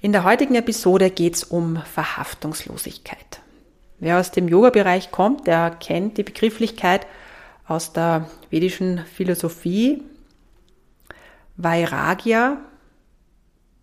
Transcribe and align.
In 0.00 0.12
der 0.12 0.22
heutigen 0.22 0.54
Episode 0.54 1.10
geht 1.10 1.34
es 1.34 1.42
um 1.42 1.82
Verhaftungslosigkeit. 1.82 3.40
Wer 3.98 4.20
aus 4.20 4.30
dem 4.30 4.46
Yoga-Bereich 4.46 5.10
kommt, 5.10 5.48
der 5.48 5.70
kennt 5.70 6.18
die 6.18 6.22
Begrifflichkeit 6.22 7.04
aus 7.66 7.92
der 7.92 8.30
vedischen 8.48 9.04
Philosophie. 9.06 10.04
Vairagya, 11.56 12.58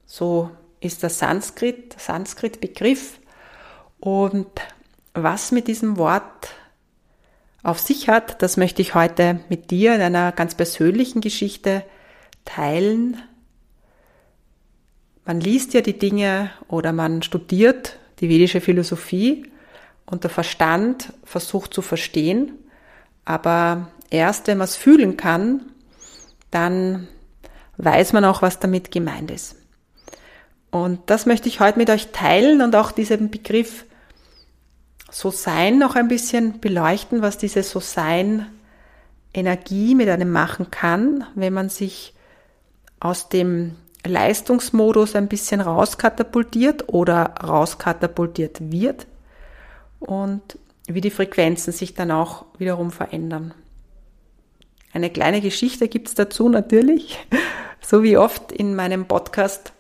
so 0.06 0.52
ist 0.80 1.04
der 1.04 1.10
Sanskrit, 1.10 2.00
Sanskrit-Begriff. 2.00 3.20
Und 4.00 4.48
was 5.14 5.52
mit 5.52 5.68
diesem 5.68 5.98
Wort 5.98 6.48
auf 7.62 7.80
sich 7.80 8.08
hat, 8.08 8.42
das 8.42 8.56
möchte 8.56 8.82
ich 8.82 8.96
heute 8.96 9.42
mit 9.50 9.70
dir 9.70 9.94
in 9.96 10.02
einer 10.02 10.32
ganz 10.32 10.56
persönlichen 10.56 11.20
Geschichte 11.20 11.84
teilen, 12.46 13.22
man 15.26 15.40
liest 15.40 15.74
ja 15.74 15.82
die 15.82 15.98
Dinge 15.98 16.52
oder 16.68 16.94
man 16.94 17.24
studiert 17.24 17.98
die 18.20 18.30
vedische 18.30 18.62
Philosophie 18.62 19.52
und 20.06 20.24
der 20.24 20.30
Verstand 20.30 21.12
versucht 21.24 21.74
zu 21.74 21.82
verstehen, 21.82 22.54
aber 23.26 23.90
erst 24.10 24.48
wenn 24.48 24.60
man 24.60 24.66
es 24.66 24.76
fühlen 24.76 25.18
kann, 25.18 25.66
dann 26.52 27.08
weiß 27.78 28.14
man 28.14 28.24
auch, 28.24 28.42
was 28.42 28.60
damit 28.60 28.92
gemeint 28.92 29.32
ist. 29.32 29.56
Und 30.72 31.00
das 31.08 31.26
möchte 31.26 31.48
ich 31.50 31.60
heute 31.60 31.80
mit 31.80 31.90
euch 31.90 32.12
teilen 32.12 32.62
und 32.62 32.76
auch 32.76 32.92
diesen 32.92 33.32
Begriff 33.32 33.86
so 35.10 35.32
sein 35.32 35.80
noch 35.80 35.96
ein 35.96 36.08
bisschen 36.08 36.60
beleuchten, 36.60 37.22
was 37.22 37.38
diese 37.38 37.64
so 37.64 37.80
sein 37.80 38.48
Energie 39.34 39.96
mit 39.96 40.10
einem 40.10 40.32
machen 40.32 40.72
kann, 40.72 41.26
wenn 41.36 41.54
man 41.54 41.70
sich 41.70 42.14
aus 43.00 43.30
dem 43.30 43.76
Leistungsmodus 44.06 45.16
ein 45.16 45.28
bisschen 45.28 45.62
rauskatapultiert 45.62 46.90
oder 46.90 47.36
rauskatapultiert 47.44 48.72
wird 48.72 49.08
und 50.00 50.42
wie 50.88 51.02
die 51.02 51.12
Frequenzen 51.12 51.74
sich 51.74 51.94
dann 51.94 52.12
auch 52.12 52.46
wiederum 52.58 52.92
verändern. 52.92 53.54
Eine 54.94 55.10
kleine 55.10 55.42
Geschichte 55.42 55.88
gibt's 55.88 56.16
dazu 56.16 56.50
natürlich. 56.50 57.20
So 57.88 58.02
wie 58.02 58.18
oft 58.18 58.52
in 58.52 58.74
meinem 58.74 59.06
Podcast 59.06 59.72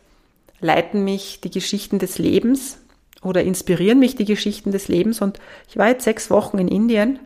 leiten 0.59 1.03
mich 1.03 1.41
die 1.41 1.49
Geschichten 1.49 1.97
des 1.97 2.19
Lebens 2.19 2.77
oder 3.23 3.43
inspirieren 3.43 3.97
mich 3.97 4.15
die 4.15 4.25
Geschichten 4.25 4.71
des 4.71 4.87
Lebens. 4.89 5.21
Und 5.23 5.39
ich 5.67 5.77
war 5.77 5.87
jetzt 5.87 6.03
sechs 6.03 6.29
Wochen 6.29 6.59
in 6.59 6.67
Indien. 6.67 7.17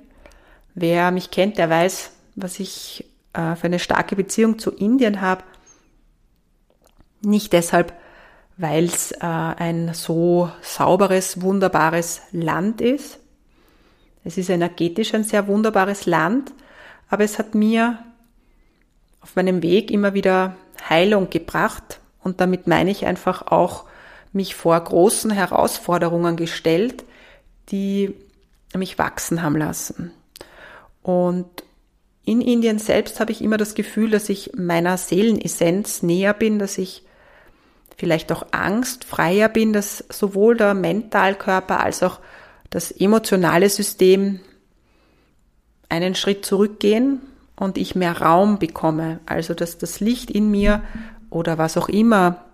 Wer 0.76 1.12
mich 1.12 1.32
kennt, 1.32 1.58
der 1.58 1.70
weiß, 1.70 2.12
was 2.36 2.62
ich 2.62 3.04
äh, 3.34 3.56
für 3.56 3.66
eine 3.66 3.80
starke 3.80 4.16
Beziehung 4.16 4.58
zu 4.58 4.72
Indien 4.72 5.20
habe. 5.20 5.44
Nicht 7.22 7.54
deshalb, 7.54 7.94
weil 8.58 8.86
es 8.86 9.12
äh, 9.12 9.18
ein 9.22 9.94
so 9.94 10.52
sauberes, 10.62 11.42
wunderbares 11.42 12.22
Land 12.32 12.82
ist. 12.82 13.20
Es 14.24 14.38
ist 14.38 14.50
energetisch 14.50 15.14
ein 15.14 15.24
sehr 15.24 15.48
wunderbares 15.48 16.06
Land, 16.06 16.52
aber 17.10 17.24
es 17.24 17.40
hat 17.40 17.56
mir 17.56 18.00
auf 19.22 19.36
meinem 19.36 19.64
Weg 19.64 19.92
immer 19.92 20.14
wieder 20.14 20.56
Heilung 20.90 21.30
gebracht 21.30 22.00
und 22.22 22.42
damit 22.42 22.68
meine 22.68 22.92
ich 22.92 23.06
einfach 23.06 23.48
auch 23.48 23.86
mich 24.32 24.56
vor 24.56 24.80
großen 24.80 25.32
Herausforderungen 25.32 26.36
gestellt, 26.36 27.04
die 27.72 28.14
mich 28.76 29.00
wachsen 29.00 29.42
haben 29.42 29.58
lassen. 29.58 30.12
Und 31.02 31.48
in 32.24 32.42
Indien 32.42 32.78
selbst 32.78 33.20
habe 33.20 33.32
ich 33.32 33.42
immer 33.42 33.58
das 33.58 33.74
Gefühl, 33.74 34.12
dass 34.12 34.30
ich 34.30 34.52
meiner 34.56 34.98
Seelenessenz 34.98 36.04
näher 36.04 36.34
bin, 36.34 36.60
dass 36.60 36.78
ich 36.78 37.04
vielleicht 38.00 38.32
auch 38.32 38.48
angstfreier 38.52 39.50
bin, 39.50 39.74
dass 39.74 40.06
sowohl 40.10 40.56
der 40.56 40.74
Mentalkörper 40.74 41.82
als 41.82 42.02
auch 42.02 42.20
das 42.70 42.92
emotionale 42.92 43.70
System 43.70 44.40
einen 45.90 46.16
Schritt 46.16 46.46
zurückgehen 46.46 47.20
und 47.58 47.78
ich 47.78 47.96
mehr 47.96 48.22
Raum 48.22 48.58
bekomme. 48.58 49.20
Also 49.26 49.54
dass 49.54 49.78
das 49.78 50.00
Licht 50.00 50.32
in 50.32 50.50
mir 50.50 50.82
oder 51.30 51.58
was 51.58 51.76
auch 51.76 51.90
immer 51.90 52.46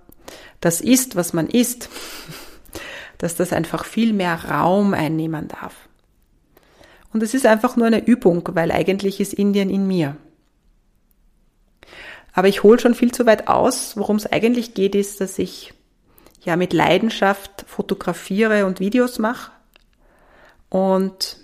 das 0.61 0.81
ist, 0.81 1.15
was 1.15 1.33
man 1.33 1.47
ist, 1.47 1.89
dass 3.19 3.35
das 3.35 3.53
einfach 3.53 3.85
viel 3.85 4.13
mehr 4.13 4.45
Raum 4.45 4.95
einnehmen 4.95 5.47
darf. 5.47 5.75
Und 7.13 7.21
es 7.21 7.35
ist 7.35 7.45
einfach 7.45 7.77
nur 7.77 7.85
eine 7.85 8.03
Übung, 8.03 8.49
weil 8.53 8.71
eigentlich 8.71 9.19
ist 9.19 9.33
Indien 9.33 9.69
in 9.69 9.87
mir. 9.87 10.17
Aber 12.35 12.49
ich 12.49 12.63
hole 12.63 12.79
schon 12.79 12.93
viel 12.93 13.13
zu 13.13 13.25
weit 13.25 13.47
aus. 13.47 13.95
Worum 13.95 14.17
es 14.17 14.31
eigentlich 14.31 14.73
geht, 14.73 14.93
ist, 14.93 15.21
dass 15.21 15.39
ich 15.39 15.73
ja 16.43 16.57
mit 16.57 16.73
Leidenschaft 16.73 17.65
fotografiere 17.65 18.65
und 18.65 18.81
Videos 18.81 19.19
mache. 19.19 19.51
Und 20.69 21.37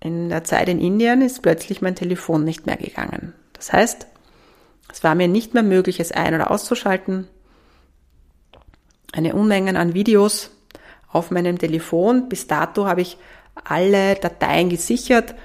in 0.00 0.28
der 0.28 0.42
Zeit 0.42 0.68
in 0.68 0.80
Indien 0.80 1.22
ist 1.22 1.42
plötzlich 1.42 1.80
mein 1.80 1.94
Telefon 1.94 2.42
nicht 2.44 2.66
mehr 2.66 2.76
gegangen. 2.76 3.34
Das 3.52 3.72
heißt, 3.72 4.08
es 4.92 5.04
war 5.04 5.14
mir 5.14 5.28
nicht 5.28 5.54
mehr 5.54 5.62
möglich, 5.62 6.00
es 6.00 6.10
ein- 6.10 6.34
oder 6.34 6.50
auszuschalten. 6.50 7.28
Eine 9.12 9.34
Unmengen 9.34 9.76
an 9.76 9.94
Videos 9.94 10.50
auf 11.12 11.30
meinem 11.30 11.56
Telefon. 11.56 12.28
Bis 12.28 12.48
dato 12.48 12.86
habe 12.86 13.02
ich 13.02 13.16
alle 13.54 14.16
Dateien 14.16 14.70
gesichert. 14.70 15.36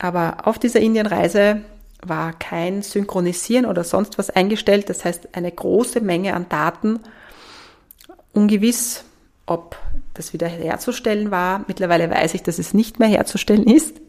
Aber 0.00 0.48
auf 0.48 0.58
dieser 0.58 0.80
Indienreise 0.80 1.62
war 2.02 2.32
kein 2.32 2.82
Synchronisieren 2.82 3.66
oder 3.66 3.84
sonst 3.84 4.18
was 4.18 4.30
eingestellt. 4.30 4.88
Das 4.88 5.04
heißt, 5.04 5.34
eine 5.36 5.52
große 5.52 6.00
Menge 6.00 6.34
an 6.34 6.48
Daten, 6.48 7.00
ungewiss, 8.32 9.04
ob 9.46 9.76
das 10.14 10.32
wieder 10.32 10.48
herzustellen 10.48 11.30
war. 11.30 11.64
Mittlerweile 11.68 12.10
weiß 12.10 12.34
ich, 12.34 12.42
dass 12.42 12.58
es 12.58 12.74
nicht 12.74 12.98
mehr 12.98 13.08
herzustellen 13.08 13.64
ist. 13.64 14.00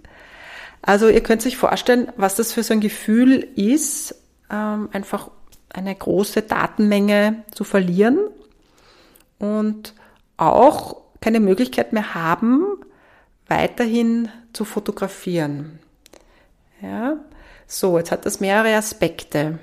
Also 0.82 1.08
ihr 1.08 1.22
könnt 1.22 1.42
sich 1.42 1.58
vorstellen, 1.58 2.12
was 2.18 2.36
das 2.36 2.52
für 2.52 2.64
so 2.64 2.74
ein 2.74 2.82
Gefühl 2.82 3.48
ist, 3.56 4.16
ähm, 4.52 4.90
einfach 4.92 5.30
eine 5.70 5.96
große 5.96 6.42
Datenmenge 6.42 7.44
zu 7.52 7.64
verlieren 7.64 8.20
und 9.40 9.94
auch 10.38 10.98
keine 11.22 11.40
Möglichkeit 11.40 11.94
mehr 11.94 12.14
haben, 12.14 12.66
weiterhin 13.48 14.30
zu 14.52 14.66
fotografieren. 14.66 15.80
Ja, 16.82 17.16
so, 17.74 17.98
jetzt 17.98 18.12
hat 18.12 18.26
das 18.26 18.40
mehrere 18.40 18.76
Aspekte. 18.76 19.60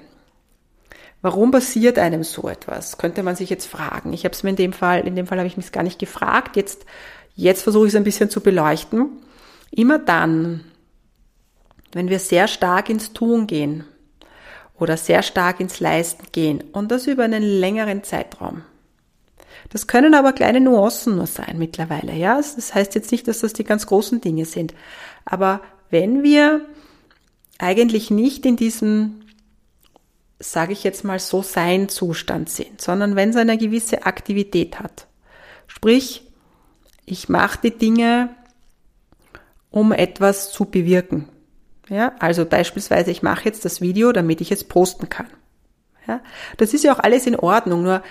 Warum 1.23 1.51
passiert 1.51 1.99
einem 1.99 2.25
so 2.25 2.49
etwas? 2.49 2.99
Könnte 2.99 3.23
man 3.23 3.37
sich 3.37 3.51
jetzt 3.51 3.67
fragen. 3.67 4.13
Ich 4.13 4.25
habe 4.25 4.35
es 4.35 4.43
mir 4.43 4.51
in 4.51 4.57
dem 4.57 4.73
Fall, 4.73 5.07
in 5.07 5.17
dem 5.17 5.27
Fall 5.27 5.39
habe 5.39 5.47
ich 5.47 5.57
mich 5.57 5.71
gar 5.71 5.83
nicht 5.83 5.99
gefragt. 5.99 6.57
Jetzt, 6.57 6.87
jetzt 7.35 7.63
versuche 7.63 7.87
ich 7.87 7.93
es 7.93 7.97
ein 7.97 8.05
bisschen 8.05 8.31
zu 8.31 8.41
beleuchten. 8.41 9.11
Immer 9.71 9.99
dann, 9.99 10.65
wenn 11.93 12.09
wir 12.09 12.19
sehr 12.19 12.49
stark 12.49 12.89
ins 12.89 13.13
Tun 13.13 13.47
gehen 13.47 13.85
oder 14.79 14.97
sehr 14.97 15.23
stark 15.23 15.61
ins 15.61 15.79
Leisten 15.79 16.27
gehen 16.33 16.65
und 16.73 16.91
das 16.91 17.07
über 17.07 17.25
einen 17.25 17.43
längeren 17.43 18.03
Zeitraum. 18.03 18.63
Das 19.69 19.87
können 19.87 20.15
aber 20.15 20.33
kleine 20.33 20.61
Nuancen 20.61 21.17
nur 21.17 21.27
sein 21.27 21.59
mittlerweile, 21.59 22.15
ja. 22.15 22.37
Das 22.37 22.75
heißt 22.75 22.95
jetzt 22.95 23.13
nicht, 23.13 23.29
dass 23.29 23.41
das 23.41 23.53
die 23.53 23.65
ganz 23.65 23.87
großen 23.87 24.21
Dinge 24.21 24.47
sind. 24.47 24.75
Aber 25.27 25.61
wenn 25.91 26.23
wir 26.23 26.63
eigentlich 27.61 28.11
nicht 28.11 28.47
in 28.47 28.57
diesem, 28.57 29.21
sage 30.39 30.73
ich 30.73 30.83
jetzt 30.83 31.05
mal 31.05 31.19
so, 31.19 31.43
Sein-Zustand 31.43 32.49
sind, 32.49 32.81
sondern 32.81 33.17
wenn 33.17 33.31
es 33.31 33.37
eine 33.37 33.59
gewisse 33.59 34.07
Aktivität 34.07 34.81
hat. 34.81 35.07
Sprich, 35.67 36.27
ich 37.05 37.29
mache 37.29 37.59
die 37.63 37.77
Dinge, 37.77 38.31
um 39.71 39.93
etwas 39.93 40.53
zu 40.53 40.65
bewirken. 40.65 41.29
Ja, 41.89 42.13
also 42.19 42.47
beispielsweise, 42.47 43.11
ich 43.11 43.23
mache 43.23 43.45
jetzt 43.45 43.65
das 43.65 43.81
Video, 43.81 44.13
damit 44.13 44.41
ich 44.41 44.53
es 44.53 44.65
posten 44.65 45.09
kann. 45.09 45.27
Ja, 46.07 46.21
das 46.57 46.73
ist 46.73 46.85
ja 46.85 46.95
auch 46.95 47.01
alles 47.01 47.27
in 47.27 47.37
Ordnung, 47.37 47.83
nur 47.83 48.03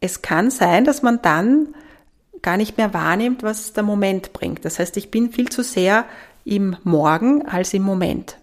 es 0.00 0.22
kann 0.22 0.50
sein, 0.50 0.84
dass 0.84 1.02
man 1.02 1.22
dann 1.22 1.74
gar 2.42 2.56
nicht 2.56 2.76
mehr 2.76 2.94
wahrnimmt, 2.94 3.42
was 3.42 3.72
der 3.72 3.82
Moment 3.82 4.32
bringt. 4.32 4.64
Das 4.64 4.78
heißt, 4.78 4.96
ich 4.96 5.10
bin 5.10 5.30
viel 5.30 5.48
zu 5.48 5.62
sehr 5.62 6.04
im 6.44 6.76
Morgen 6.84 7.46
als 7.46 7.74
im 7.74 7.82
Moment. 7.82 8.38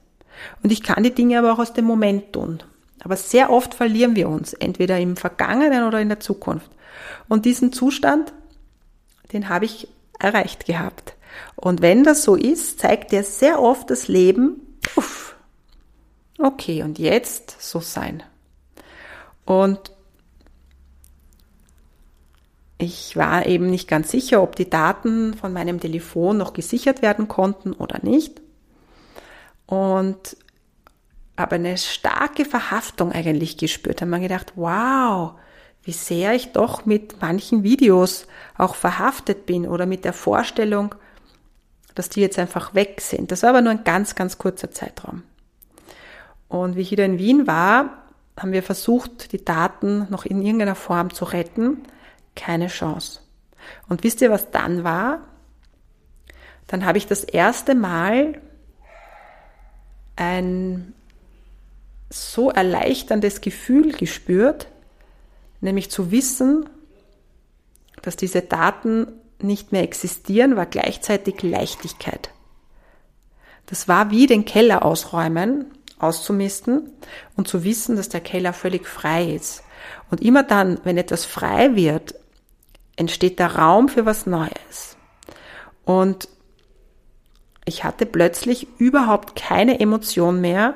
Und 0.63 0.71
ich 0.71 0.83
kann 0.83 1.03
die 1.03 1.13
Dinge 1.13 1.39
aber 1.39 1.53
auch 1.53 1.59
aus 1.59 1.73
dem 1.73 1.85
Moment 1.85 2.33
tun. 2.33 2.63
Aber 3.03 3.15
sehr 3.15 3.51
oft 3.51 3.73
verlieren 3.73 4.15
wir 4.15 4.29
uns, 4.29 4.53
entweder 4.53 4.99
im 4.99 5.15
Vergangenen 5.15 5.83
oder 5.83 5.99
in 5.99 6.09
der 6.09 6.19
Zukunft. 6.19 6.71
Und 7.27 7.45
diesen 7.45 7.71
Zustand, 7.71 8.33
den 9.31 9.49
habe 9.49 9.65
ich 9.65 9.87
erreicht 10.19 10.65
gehabt. 10.65 11.15
Und 11.55 11.81
wenn 11.81 12.03
das 12.03 12.23
so 12.23 12.35
ist, 12.35 12.79
zeigt 12.79 13.11
dir 13.11 13.23
sehr 13.23 13.61
oft 13.61 13.89
das 13.89 14.07
Leben, 14.07 14.61
uff, 14.95 15.35
okay, 16.39 16.83
und 16.83 16.97
jetzt 16.97 17.61
so 17.61 17.79
sein. 17.79 18.23
Und 19.45 19.91
ich 22.77 23.15
war 23.15 23.45
eben 23.45 23.69
nicht 23.69 23.87
ganz 23.87 24.11
sicher, 24.11 24.41
ob 24.41 24.55
die 24.55 24.69
Daten 24.69 25.33
von 25.33 25.53
meinem 25.53 25.79
Telefon 25.79 26.37
noch 26.37 26.53
gesichert 26.53 27.01
werden 27.01 27.27
konnten 27.27 27.73
oder 27.73 27.99
nicht. 28.03 28.41
Und 29.65 30.37
habe 31.37 31.55
eine 31.55 31.77
starke 31.77 32.45
Verhaftung 32.45 33.11
eigentlich 33.11 33.57
gespürt. 33.57 34.01
Habe 34.01 34.11
mir 34.11 34.21
gedacht, 34.21 34.53
wow, 34.55 35.33
wie 35.83 35.91
sehr 35.91 36.33
ich 36.33 36.51
doch 36.51 36.85
mit 36.85 37.21
manchen 37.21 37.63
Videos 37.63 38.27
auch 38.57 38.75
verhaftet 38.75 39.45
bin 39.45 39.67
oder 39.67 39.85
mit 39.85 40.05
der 40.05 40.13
Vorstellung, 40.13 40.95
dass 41.93 42.09
die 42.09 42.21
jetzt 42.21 42.39
einfach 42.39 42.73
weg 42.73 43.01
sind. 43.01 43.31
Das 43.31 43.43
war 43.43 43.51
aber 43.51 43.61
nur 43.61 43.71
ein 43.71 43.83
ganz, 43.83 44.15
ganz 44.15 44.37
kurzer 44.37 44.71
Zeitraum. 44.71 45.23
Und 46.47 46.75
wie 46.75 46.81
ich 46.81 46.91
wieder 46.91 47.05
in 47.05 47.19
Wien 47.19 47.47
war, 47.47 48.03
haben 48.37 48.51
wir 48.51 48.63
versucht, 48.63 49.31
die 49.31 49.43
Daten 49.43 50.07
noch 50.09 50.25
in 50.25 50.41
irgendeiner 50.41 50.75
Form 50.75 51.13
zu 51.13 51.25
retten. 51.25 51.83
Keine 52.35 52.67
Chance. 52.67 53.21
Und 53.87 54.03
wisst 54.03 54.21
ihr, 54.21 54.29
was 54.29 54.51
dann 54.51 54.83
war? 54.83 55.21
Dann 56.67 56.85
habe 56.85 56.97
ich 56.97 57.07
das 57.07 57.23
erste 57.23 57.75
Mal 57.75 58.41
ein 60.15 60.93
so 62.09 62.49
erleichterndes 62.49 63.41
Gefühl 63.41 63.91
gespürt, 63.91 64.67
nämlich 65.61 65.89
zu 65.91 66.11
wissen, 66.11 66.69
dass 68.01 68.15
diese 68.15 68.41
Daten 68.41 69.07
nicht 69.41 69.71
mehr 69.71 69.83
existieren, 69.83 70.55
war 70.55 70.65
gleichzeitig 70.65 71.41
Leichtigkeit. 71.43 72.29
Das 73.65 73.87
war 73.87 74.11
wie 74.11 74.27
den 74.27 74.45
Keller 74.45 74.85
ausräumen, 74.85 75.65
auszumisten 75.97 76.91
und 77.35 77.47
zu 77.47 77.63
wissen, 77.63 77.95
dass 77.95 78.09
der 78.09 78.21
Keller 78.21 78.53
völlig 78.53 78.87
frei 78.87 79.31
ist. 79.31 79.63
Und 80.11 80.21
immer 80.21 80.43
dann, 80.43 80.79
wenn 80.83 80.97
etwas 80.97 81.25
frei 81.25 81.75
wird, 81.75 82.15
entsteht 82.95 83.39
der 83.39 83.55
Raum 83.55 83.89
für 83.89 84.05
was 84.05 84.25
Neues. 84.25 84.97
Und 85.83 86.29
ich 87.65 87.83
hatte 87.83 88.05
plötzlich 88.05 88.67
überhaupt 88.77 89.35
keine 89.35 89.79
Emotion 89.79 90.39
mehr 90.39 90.75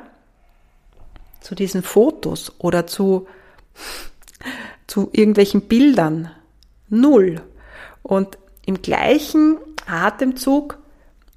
zu 1.39 1.55
diesen 1.55 1.83
Fotos 1.83 2.51
oder 2.57 2.87
zu, 2.87 3.27
zu 4.87 5.09
irgendwelchen 5.13 5.61
Bildern. 5.61 6.31
Null. 6.89 7.41
Und 8.01 8.39
im 8.65 8.81
gleichen 8.81 9.57
Atemzug 9.85 10.79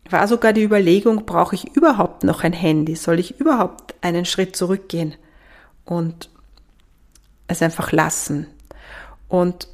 war 0.08 0.26
sogar 0.26 0.52
die 0.52 0.62
Überlegung, 0.62 1.26
brauche 1.26 1.54
ich 1.54 1.76
überhaupt 1.76 2.24
noch 2.24 2.42
ein 2.44 2.52
Handy? 2.52 2.96
Soll 2.96 3.20
ich 3.20 3.38
überhaupt 3.38 3.94
einen 4.00 4.24
Schritt 4.24 4.56
zurückgehen 4.56 5.14
und 5.84 6.30
es 7.46 7.62
einfach 7.62 7.92
lassen? 7.92 8.46
Und 9.28 9.68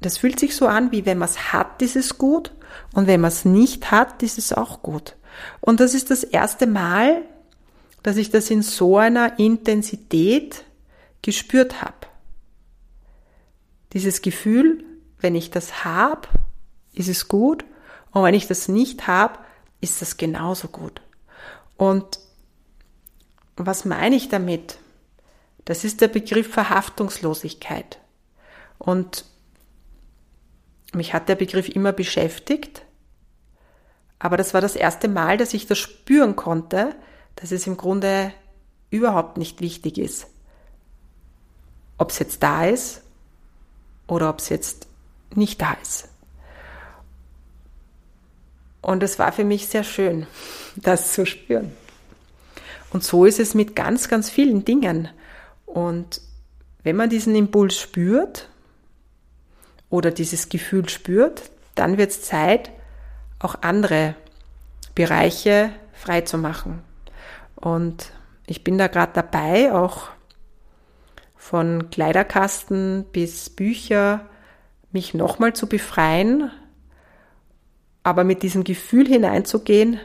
das 0.00 0.18
fühlt 0.18 0.40
sich 0.40 0.56
so 0.56 0.66
an, 0.66 0.92
wie 0.92 1.06
wenn 1.06 1.18
man 1.18 1.28
es 1.28 1.52
hat, 1.52 1.82
ist 1.82 1.96
es 1.96 2.18
gut 2.18 2.52
und 2.94 3.06
wenn 3.06 3.20
man 3.20 3.28
es 3.28 3.44
nicht 3.44 3.90
hat, 3.90 4.22
ist 4.22 4.38
es 4.38 4.52
auch 4.52 4.82
gut. 4.82 5.16
Und 5.60 5.80
das 5.80 5.94
ist 5.94 6.10
das 6.10 6.24
erste 6.24 6.66
Mal, 6.66 7.22
dass 8.02 8.16
ich 8.16 8.30
das 8.30 8.50
in 8.50 8.62
so 8.62 8.98
einer 8.98 9.38
Intensität 9.38 10.64
gespürt 11.22 11.82
habe. 11.82 12.06
Dieses 13.92 14.22
Gefühl, 14.22 14.84
wenn 15.18 15.34
ich 15.34 15.50
das 15.50 15.84
habe, 15.84 16.28
ist 16.92 17.08
es 17.08 17.28
gut 17.28 17.64
und 18.12 18.22
wenn 18.22 18.34
ich 18.34 18.46
das 18.46 18.68
nicht 18.68 19.06
habe, 19.06 19.38
ist 19.80 20.00
das 20.00 20.16
genauso 20.16 20.68
gut. 20.68 21.00
Und 21.76 22.20
was 23.56 23.84
meine 23.84 24.16
ich 24.16 24.28
damit? 24.28 24.78
Das 25.64 25.84
ist 25.84 26.00
der 26.00 26.08
Begriff 26.08 26.50
Verhaftungslosigkeit. 26.52 27.98
Und 28.78 29.24
mich 30.92 31.12
hat 31.12 31.28
der 31.28 31.36
Begriff 31.36 31.68
immer 31.68 31.92
beschäftigt, 31.92 32.82
aber 34.20 34.36
das 34.36 34.54
war 34.54 34.60
das 34.60 34.76
erste 34.76 35.08
Mal, 35.08 35.38
dass 35.38 35.54
ich 35.54 35.66
das 35.66 35.78
spüren 35.78 36.36
konnte, 36.36 36.94
dass 37.36 37.50
es 37.50 37.66
im 37.66 37.76
Grunde 37.76 38.32
überhaupt 38.90 39.38
nicht 39.38 39.60
wichtig 39.62 39.98
ist, 39.98 40.26
ob 41.96 42.10
es 42.10 42.18
jetzt 42.18 42.42
da 42.42 42.66
ist 42.66 43.02
oder 44.06 44.28
ob 44.28 44.38
es 44.38 44.50
jetzt 44.50 44.86
nicht 45.34 45.60
da 45.60 45.72
ist. 45.82 46.08
Und 48.82 49.02
es 49.02 49.18
war 49.18 49.32
für 49.32 49.44
mich 49.44 49.68
sehr 49.68 49.84
schön, 49.84 50.26
das 50.76 51.12
zu 51.12 51.24
spüren. 51.24 51.72
Und 52.92 53.02
so 53.02 53.24
ist 53.24 53.40
es 53.40 53.54
mit 53.54 53.74
ganz, 53.74 54.08
ganz 54.08 54.28
vielen 54.28 54.64
Dingen. 54.66 55.08
Und 55.64 56.20
wenn 56.82 56.96
man 56.96 57.08
diesen 57.08 57.34
Impuls 57.34 57.78
spürt 57.78 58.48
oder 59.88 60.10
dieses 60.10 60.50
Gefühl 60.50 60.88
spürt, 60.88 61.50
dann 61.74 61.96
wird 61.96 62.10
es 62.10 62.22
Zeit, 62.22 62.70
auch 63.40 63.56
andere 63.62 64.14
Bereiche 64.94 65.70
frei 65.92 66.20
zu 66.20 66.38
machen. 66.38 66.82
Und 67.56 68.12
ich 68.46 68.62
bin 68.62 68.78
da 68.78 68.86
gerade 68.86 69.12
dabei, 69.14 69.72
auch 69.72 70.08
von 71.36 71.90
Kleiderkasten 71.90 73.06
bis 73.12 73.50
Bücher, 73.50 74.26
mich 74.92 75.14
nochmal 75.14 75.52
zu 75.52 75.68
befreien, 75.68 76.50
aber 78.02 78.24
mit 78.24 78.42
diesem 78.42 78.64
Gefühl 78.64 79.06
hineinzugehen, 79.06 80.00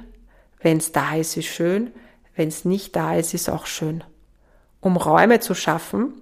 wenn 0.60 0.77
es 0.77 0.91
da 0.91 1.15
ist, 1.15 1.38
ist 1.38 1.45
schön, 1.45 1.91
wenn 2.36 2.50
es 2.50 2.65
nicht 2.65 2.95
da 2.95 3.15
ist, 3.15 3.33
ist 3.33 3.50
auch 3.50 3.65
schön. 3.65 4.03
Um 4.79 4.98
Räume 4.98 5.39
zu 5.39 5.55
schaffen, 5.55 6.13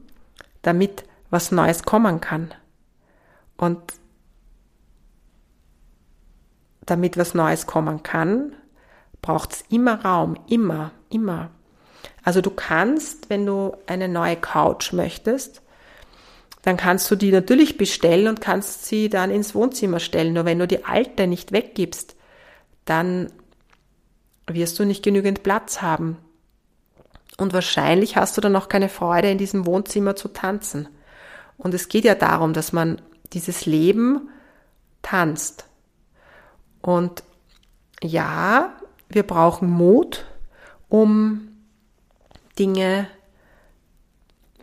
damit 0.62 1.04
was 1.30 1.52
Neues 1.52 1.84
kommen 1.84 2.22
kann. 2.22 2.54
Und 3.58 3.80
damit 6.86 7.18
was 7.18 7.34
Neues 7.34 7.68
kommen 7.68 8.04
kann, 8.04 8.54
braucht 9.22 9.54
es 9.54 9.64
immer 9.70 10.04
Raum, 10.04 10.38
immer, 10.48 10.92
immer. 11.10 11.50
Also 12.24 12.42
du 12.42 12.50
kannst, 12.50 13.30
wenn 13.30 13.46
du 13.46 13.76
eine 13.88 14.08
neue 14.08 14.36
Couch 14.36 14.94
möchtest, 14.94 15.62
dann 16.62 16.78
kannst 16.78 17.12
du 17.12 17.16
die 17.16 17.32
natürlich 17.32 17.78
bestellen 17.78 18.28
und 18.28 18.42
kannst 18.42 18.86
sie 18.86 19.10
dann 19.10 19.32
ins 19.32 19.54
Wohnzimmer 19.54 20.00
stellen. 20.00 20.34
Nur 20.34 20.46
wenn 20.46 20.60
du 20.60 20.68
die 20.68 20.86
alte 20.86 21.28
nicht 21.28 21.52
weggibst, 21.52 22.16
dann 22.86 23.32
wirst 24.48 24.80
du 24.80 24.86
nicht 24.86 25.04
genügend 25.04 25.44
Platz 25.44 25.82
haben. 25.82 26.18
Und 27.38 27.54
wahrscheinlich 27.54 28.16
hast 28.16 28.38
du 28.38 28.42
dann 28.42 28.56
auch 28.56 28.70
keine 28.70 28.90
Freude, 28.90 29.30
in 29.30 29.38
diesem 29.38 29.66
Wohnzimmer 29.66 30.16
zu 30.16 30.30
tanzen. 30.30 30.88
Und 31.58 31.74
es 31.74 31.90
geht 31.90 32.06
ja 32.06 32.16
darum, 32.16 32.54
dass 32.54 32.72
man 32.72 33.02
dieses 33.34 33.66
Leben 33.66 34.30
tanzt. 35.02 35.66
Und 36.84 37.24
ja, 38.04 38.74
wir 39.08 39.24
brauchen 39.24 39.70
Mut, 39.70 40.26
um 40.90 41.48
Dinge 42.60 43.08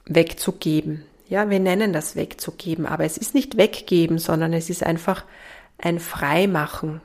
wegzugeben. 0.04 1.02
Ja, 1.28 1.48
wir 1.48 1.60
nennen 1.60 1.92
das 1.92 2.16
wegzugeben, 2.16 2.84
aber 2.86 3.04
es 3.04 3.16
ist 3.16 3.34
nicht 3.34 3.56
weggeben, 3.56 4.18
sondern 4.18 4.52
es 4.52 4.68
ist 4.68 4.84
einfach 4.84 5.24
ein 5.78 5.98
Freimachen, 5.98 7.00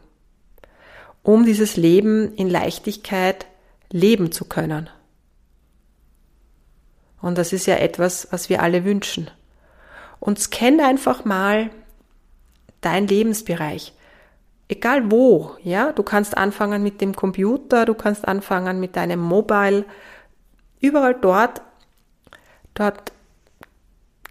um 1.23 1.45
dieses 1.45 1.77
Leben 1.77 2.35
in 2.35 2.49
Leichtigkeit 2.49 3.45
leben 3.91 4.33
zu 4.33 4.43
können. 4.45 4.89
Und 7.21 7.37
das 7.37 7.53
ist 7.53 7.67
ja 7.67 7.77
etwas, 7.77 8.27
was 8.31 8.49
wir 8.49 8.61
alle 8.61 8.83
wünschen. 8.83 9.31
Und 10.19 10.39
scann 10.39 10.81
einfach 10.81 11.23
mal 11.23 11.69
dein 12.81 13.07
Lebensbereich 13.07 13.93
egal 14.67 15.11
wo, 15.11 15.55
ja, 15.63 15.91
du 15.91 16.03
kannst 16.03 16.37
anfangen 16.37 16.83
mit 16.83 17.01
dem 17.01 17.15
Computer, 17.15 17.85
du 17.85 17.93
kannst 17.93 18.27
anfangen 18.27 18.79
mit 18.79 18.95
deinem 18.95 19.19
Mobile, 19.19 19.85
überall 20.79 21.15
dort, 21.15 21.61
dort 22.73 23.11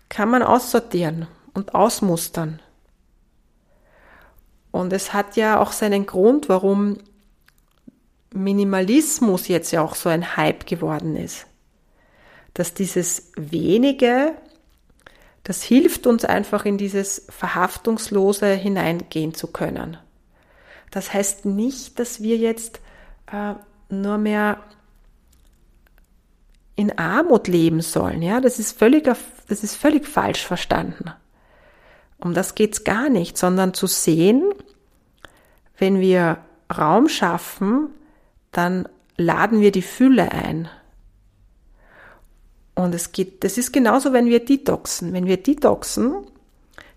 kann 0.09 0.31
man 0.31 0.43
aussortieren 0.43 1.27
und 1.55 1.75
ausmustern. 1.75 2.61
Und 4.71 4.93
es 4.93 5.13
hat 5.13 5.37
ja 5.37 5.61
auch 5.61 5.73
seinen 5.73 6.05
Grund, 6.05 6.49
warum 6.49 6.99
Minimalismus 8.33 9.47
jetzt 9.47 9.71
ja 9.71 9.83
auch 9.83 9.95
so 9.95 10.09
ein 10.09 10.37
Hype 10.37 10.67
geworden 10.67 11.17
ist. 11.17 11.47
Dass 12.55 12.75
dieses 12.75 13.31
wenige, 13.37 14.33
das 15.45 15.63
hilft 15.63 16.09
uns 16.09 16.25
einfach 16.25 16.65
in 16.65 16.79
dieses 16.79 17.27
Verhaftungslose 17.29 18.55
hineingehen 18.55 19.35
zu 19.35 19.47
können. 19.49 19.97
Das 20.95 21.13
heißt 21.13 21.45
nicht, 21.45 21.99
dass 21.99 22.23
wir 22.23 22.37
jetzt 22.37 22.79
äh, 23.27 23.55
nur 23.89 24.17
mehr 24.17 24.63
in 26.77 26.97
Armut 26.97 27.49
leben 27.49 27.81
sollen. 27.81 28.23
Ja, 28.23 28.41
das 28.41 28.61
ist 28.61 28.79
völlig, 28.79 29.03
das 29.03 29.65
ist 29.65 29.75
völlig 29.75 30.07
falsch 30.07 30.47
verstanden. 30.47 31.11
Um 32.19 32.33
das 32.33 32.55
geht's 32.55 32.85
gar 32.85 33.09
nicht, 33.09 33.37
sondern 33.37 33.75
zu 33.75 33.89
sehen, 33.89 34.53
wenn 35.79 35.99
wir 35.99 36.39
Raum 36.73 37.09
schaffen, 37.09 37.89
dann 38.53 38.89
laden 39.17 39.61
wir 39.61 39.73
die 39.73 39.83
Fülle 39.83 40.31
ein. 40.31 40.69
Und 42.77 42.95
es 42.95 43.11
geht, 43.11 43.43
das 43.43 43.59
ist 43.59 43.73
genauso, 43.73 44.13
wenn 44.13 44.27
wir 44.27 44.45
detoxen. 44.45 45.13
Wenn 45.13 45.27
wir 45.27 45.43
detoxen, 45.43 46.25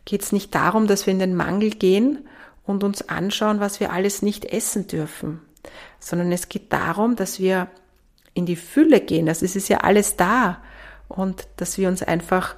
geht 0.06 0.22
es 0.22 0.32
nicht 0.32 0.54
darum, 0.54 0.86
dass 0.86 1.08
wir 1.08 1.14
in 1.14 1.20
den 1.20 1.36
Mangel 1.36 1.72
gehen 1.72 2.28
und 2.68 2.84
uns 2.84 3.10
anschauen, 3.10 3.60
was 3.60 3.80
wir 3.80 3.92
alles 3.92 4.22
nicht 4.22 4.46
essen 4.46 4.88
dürfen, 4.88 5.42
sondern 6.00 6.32
es 6.32 6.50
geht 6.50 6.72
darum, 6.72 7.16
dass 7.16 7.40
wir 7.40 7.68
in 8.34 8.46
die 8.46 8.56
Fülle 8.56 9.02
gehen. 9.02 9.26
Das 9.26 9.42
ist, 9.42 9.56
ist 9.56 9.70
ja 9.70 9.80
alles 9.80 10.16
da 10.16 10.62
und 11.08 11.48
dass 11.58 11.78
wir 11.78 11.88
uns 11.88 12.04
einfach 12.04 12.56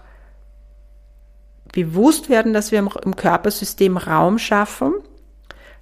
bewusst 1.71 2.29
werden, 2.29 2.53
dass 2.53 2.71
wir 2.71 2.79
im 2.79 3.15
Körpersystem 3.15 3.95
Raum 3.95 4.39
schaffen, 4.39 4.93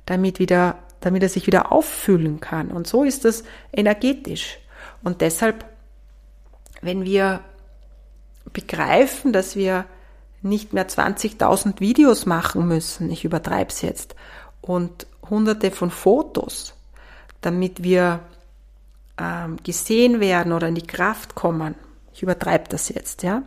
damit 0.05 0.39
wieder 0.39 0.77
damit 0.99 1.23
er 1.23 1.29
sich 1.29 1.47
wieder 1.47 1.71
auffüllen 1.71 2.39
kann. 2.39 2.69
Und 2.69 2.87
so 2.87 3.03
ist 3.03 3.25
das 3.25 3.43
energetisch. 3.71 4.59
Und 5.03 5.21
deshalb, 5.21 5.65
wenn 6.81 7.05
wir 7.05 7.41
begreifen, 8.51 9.33
dass 9.33 9.55
wir 9.55 9.85
nicht 10.41 10.73
mehr 10.73 10.87
20.000 10.87 11.79
Videos 11.79 12.25
machen 12.25 12.67
müssen, 12.67 13.11
ich 13.11 13.25
übertreibe 13.25 13.69
es 13.69 13.81
jetzt, 13.81 14.15
und 14.61 15.07
hunderte 15.29 15.71
von 15.71 15.91
Fotos, 15.91 16.73
damit 17.41 17.83
wir 17.83 18.19
ähm, 19.17 19.57
gesehen 19.63 20.19
werden 20.19 20.53
oder 20.53 20.67
in 20.67 20.75
die 20.75 20.87
Kraft 20.87 21.35
kommen. 21.35 21.75
Ich 22.13 22.23
übertreibe 22.23 22.65
das 22.69 22.89
jetzt, 22.89 23.23
ja. 23.23 23.43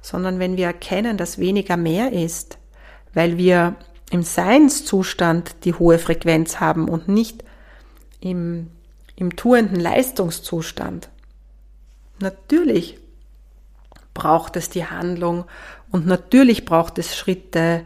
Sondern 0.00 0.38
wenn 0.38 0.56
wir 0.56 0.66
erkennen, 0.66 1.16
dass 1.16 1.38
weniger 1.38 1.76
mehr 1.76 2.12
ist, 2.12 2.58
weil 3.14 3.38
wir 3.38 3.76
im 4.10 4.22
Seinszustand 4.22 5.64
die 5.64 5.74
hohe 5.74 5.98
Frequenz 5.98 6.60
haben 6.60 6.88
und 6.88 7.08
nicht 7.08 7.44
im, 8.20 8.70
im 9.16 9.36
tuenden 9.36 9.80
Leistungszustand. 9.80 11.08
Natürlich 12.18 12.98
braucht 14.14 14.56
es 14.56 14.68
die 14.68 14.86
Handlung 14.86 15.44
und 15.90 16.06
natürlich 16.06 16.64
braucht 16.64 16.98
es 16.98 17.16
Schritte, 17.16 17.84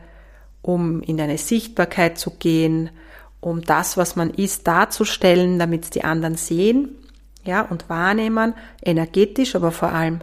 um 0.62 1.02
in 1.02 1.20
eine 1.20 1.38
Sichtbarkeit 1.38 2.18
zu 2.18 2.30
gehen, 2.30 2.90
um 3.40 3.62
das, 3.62 3.96
was 3.96 4.16
man 4.16 4.30
ist, 4.30 4.66
darzustellen, 4.66 5.58
damit 5.58 5.84
es 5.84 5.90
die 5.90 6.04
anderen 6.04 6.36
sehen, 6.36 6.90
ja, 7.44 7.62
und 7.62 7.88
wahrnehmen, 7.88 8.54
energetisch, 8.82 9.54
aber 9.54 9.70
vor 9.70 9.92
allem. 9.92 10.20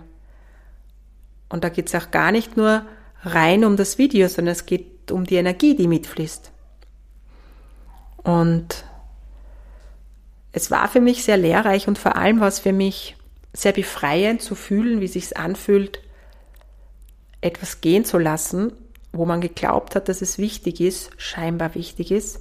Und 1.49 1.63
da 1.63 1.69
geht 1.69 1.87
es 1.87 1.95
auch 1.95 2.11
gar 2.11 2.31
nicht 2.31 2.57
nur 2.57 2.85
rein 3.23 3.63
um 3.63 3.77
das 3.77 3.97
Video, 3.97 4.27
sondern 4.27 4.51
es 4.51 4.65
geht 4.65 5.11
um 5.11 5.23
die 5.25 5.35
Energie, 5.35 5.75
die 5.75 5.87
mitfließt. 5.87 6.51
Und 8.23 8.85
es 10.51 10.71
war 10.71 10.87
für 10.87 11.01
mich 11.01 11.23
sehr 11.23 11.37
lehrreich 11.37 11.87
und 11.87 11.97
vor 11.97 12.15
allem 12.15 12.39
war 12.39 12.47
es 12.47 12.59
für 12.59 12.73
mich 12.73 13.15
sehr 13.53 13.71
befreiend 13.71 14.41
zu 14.41 14.55
fühlen, 14.55 14.99
wie 14.99 15.07
sich 15.07 15.37
anfühlt, 15.37 15.99
etwas 17.41 17.81
gehen 17.81 18.03
zu 18.03 18.17
lassen, 18.17 18.73
wo 19.11 19.25
man 19.25 19.41
geglaubt 19.41 19.95
hat, 19.95 20.09
dass 20.09 20.21
es 20.21 20.37
wichtig 20.37 20.81
ist, 20.81 21.11
scheinbar 21.17 21.75
wichtig 21.75 22.11
ist, 22.11 22.39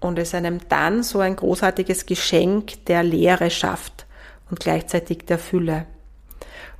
und 0.00 0.18
es 0.18 0.34
einem 0.34 0.60
dann 0.68 1.02
so 1.02 1.20
ein 1.20 1.36
großartiges 1.36 2.06
Geschenk 2.06 2.84
der 2.86 3.02
Lehre 3.02 3.50
schafft 3.50 4.06
und 4.50 4.60
gleichzeitig 4.60 5.26
der 5.26 5.38
Fülle. 5.38 5.86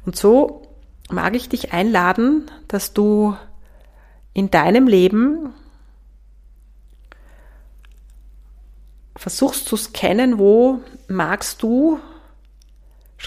Und 0.06 0.16
so 0.16 0.62
mag 1.10 1.34
ich 1.34 1.48
dich 1.48 1.72
einladen, 1.72 2.50
dass 2.68 2.92
du 2.94 3.36
in 4.34 4.50
deinem 4.50 4.86
Leben 4.86 5.52
versuchst 9.16 9.66
zu 9.66 9.76
scannen, 9.76 10.38
wo 10.38 10.80
magst 11.08 11.62
du 11.62 11.98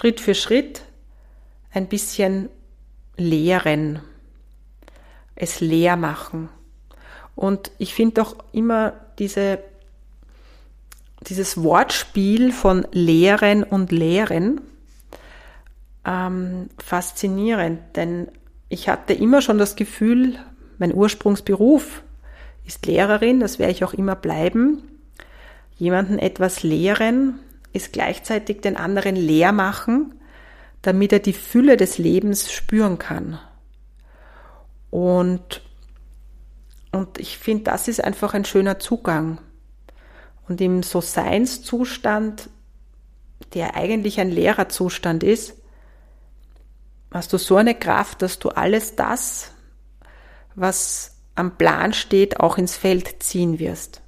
Schritt 0.02 0.20
für 0.20 0.34
Schritt 0.34 0.82
ein 1.70 1.86
bisschen 1.86 2.48
leeren, 3.16 4.00
es 5.36 5.60
leer 5.60 5.94
machen. 5.94 6.48
Und 7.36 7.70
ich 7.78 7.94
finde 7.94 8.22
auch 8.22 8.34
immer 8.50 8.94
diese, 9.20 9.62
dieses 11.20 11.62
Wortspiel 11.62 12.50
von 12.50 12.84
leeren 12.90 13.62
und 13.62 13.92
leeren 13.92 14.62
ähm, 16.04 16.68
faszinierend, 16.78 17.78
denn 17.94 18.26
ich 18.68 18.88
hatte 18.88 19.12
immer 19.12 19.40
schon 19.40 19.58
das 19.58 19.76
Gefühl, 19.76 20.36
mein 20.78 20.92
Ursprungsberuf 20.92 22.02
ist 22.66 22.86
Lehrerin, 22.86 23.38
das 23.38 23.60
werde 23.60 23.70
ich 23.70 23.84
auch 23.84 23.94
immer 23.94 24.16
bleiben. 24.16 24.82
Jemanden 25.78 26.18
etwas 26.18 26.64
lehren 26.64 27.38
ist 27.72 27.92
gleichzeitig 27.92 28.60
den 28.60 28.76
anderen 28.76 29.16
leer 29.16 29.52
machen, 29.52 30.14
damit 30.82 31.12
er 31.12 31.20
die 31.20 31.32
Fülle 31.32 31.76
des 31.76 31.98
Lebens 31.98 32.52
spüren 32.52 32.98
kann. 32.98 33.38
Und, 34.90 35.62
und 36.90 37.18
ich 37.18 37.38
finde, 37.38 37.64
das 37.64 37.88
ist 37.88 38.02
einfach 38.02 38.34
ein 38.34 38.44
schöner 38.44 38.78
Zugang. 38.78 39.40
Und 40.48 40.60
im 40.60 40.82
So-Seinszustand, 40.82 42.50
der 43.54 43.76
eigentlich 43.76 44.20
ein 44.20 44.30
Lehrerzustand 44.30 45.22
ist, 45.22 45.54
hast 47.12 47.32
du 47.32 47.38
so 47.38 47.56
eine 47.56 47.74
Kraft, 47.74 48.22
dass 48.22 48.38
du 48.38 48.48
alles 48.50 48.96
das, 48.96 49.52
was 50.54 51.16
am 51.34 51.56
Plan 51.56 51.92
steht, 51.92 52.40
auch 52.40 52.58
ins 52.58 52.76
Feld 52.76 53.22
ziehen 53.22 53.58
wirst. 53.58 54.02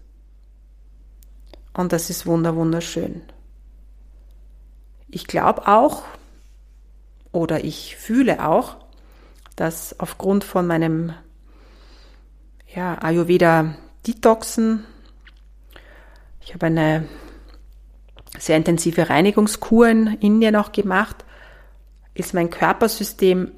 Und 1.73 1.93
das 1.93 2.11
ist 2.11 2.27
wunder 2.27 2.57
wunderschön. 2.57 3.23
Ich 5.09 5.27
glaube 5.27 5.69
auch, 5.69 6.03
oder 7.33 7.65
ich 7.65 7.97
fühle 7.97 8.47
auch, 8.47 8.77
dass 9.57 9.99
aufgrund 10.01 10.45
von 10.45 10.67
meinem 10.67 11.13
ja, 12.75 12.97
Ayurveda 13.01 13.75
Detoxen, 14.07 14.85
ich 16.41 16.55
habe 16.55 16.67
eine 16.67 17.09
sehr 18.39 18.57
intensive 18.57 19.09
Reinigungskur 19.09 19.89
in 19.89 20.07
Indien 20.21 20.57
auch 20.57 20.73
gemacht, 20.73 21.25
ist 22.15 22.35
mein 22.35 22.51
Körpersystem 22.51 23.53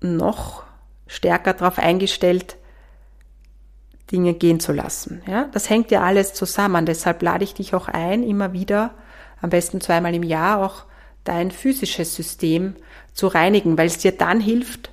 noch 0.00 0.64
stärker 1.06 1.52
darauf 1.52 1.78
eingestellt, 1.78 2.56
Dinge 4.12 4.34
gehen 4.34 4.60
zu 4.60 4.72
lassen. 4.72 5.22
Ja, 5.26 5.48
das 5.52 5.68
hängt 5.68 5.90
ja 5.90 6.02
alles 6.02 6.32
zusammen. 6.32 6.86
Deshalb 6.86 7.22
lade 7.22 7.44
ich 7.44 7.54
dich 7.54 7.74
auch 7.74 7.88
ein, 7.88 8.22
immer 8.22 8.52
wieder, 8.52 8.94
am 9.40 9.50
besten 9.50 9.80
zweimal 9.80 10.14
im 10.14 10.22
Jahr, 10.22 10.64
auch 10.64 10.84
dein 11.24 11.50
physisches 11.50 12.14
System 12.14 12.76
zu 13.12 13.26
reinigen, 13.26 13.76
weil 13.76 13.86
es 13.86 13.98
dir 13.98 14.12
dann 14.12 14.40
hilft, 14.40 14.90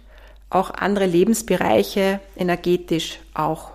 auch 0.50 0.72
andere 0.72 1.06
Lebensbereiche 1.06 2.20
energetisch 2.36 3.20
auch 3.34 3.72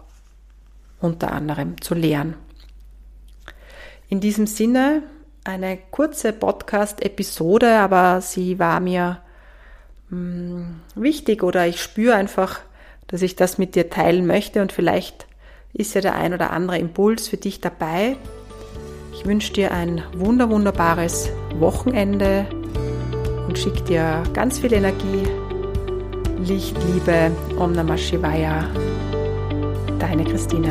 unter 1.01 1.33
anderem 1.33 1.81
zu 1.81 1.95
lehren. 1.95 2.35
In 4.09 4.21
diesem 4.21 4.47
Sinne 4.47 5.03
eine 5.45 5.79
kurze 5.91 6.33
Podcast-Episode, 6.33 7.79
aber 7.79 8.21
sie 8.21 8.59
war 8.59 8.81
mir 8.81 9.21
hm, 10.11 10.81
wichtig 10.95 11.43
oder 11.43 11.67
ich 11.67 11.83
spüre 11.83 12.15
einfach, 12.15 12.61
dass 13.07 13.23
ich 13.23 13.37
das 13.37 13.59
mit 13.59 13.75
dir 13.75 13.91
teilen 13.91 14.27
möchte 14.27 14.63
und 14.63 14.73
vielleicht 14.73 15.27
ist 15.73 15.95
ja 15.95 16.01
der 16.01 16.15
ein 16.15 16.35
oder 16.35 16.51
andere 16.51 16.79
Impuls 16.79 17.29
für 17.29 17.37
dich 17.37 17.61
dabei. 17.61 18.17
Ich 19.19 19.27
wünsche 19.27 19.53
dir 19.53 19.73
ein 19.73 20.01
wunder 20.17 20.49
wunderbares 20.49 21.33
Wochenende 21.59 22.47
und 23.49 23.59
schicke 23.59 23.83
dir 23.83 24.23
ganz 24.33 24.61
viel 24.61 24.73
Energie, 24.73 25.25
Licht, 26.45 26.77
Liebe, 26.87 27.33
Om 27.59 27.73
Namah 27.73 27.99
Shivaya. 27.99 28.65
Deine 29.99 30.23
Christine. 30.23 30.71